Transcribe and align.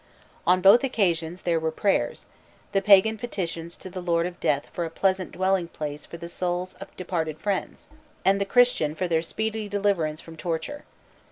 On 0.47 0.61
both 0.61 0.83
occasions 0.83 1.43
there 1.43 1.59
were 1.59 1.69
prayers: 1.69 2.25
the 2.71 2.81
pagan 2.81 3.19
petitions 3.19 3.77
to 3.77 3.87
the 3.87 4.01
lord 4.01 4.25
of 4.25 4.39
death 4.39 4.67
for 4.73 4.83
a 4.83 4.89
pleasant 4.89 5.31
dwelling 5.31 5.67
place 5.67 6.07
for 6.07 6.17
the 6.17 6.27
souls 6.27 6.73
of 6.81 6.97
departed 6.97 7.37
friends; 7.39 7.87
and 8.25 8.41
the 8.41 8.45
Christian 8.45 8.95
for 8.95 9.07
their 9.07 9.21
speedy 9.21 9.69
deliverance 9.69 10.19
from 10.19 10.37
torture. 10.37 10.85